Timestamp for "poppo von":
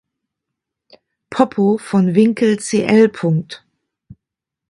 1.29-2.15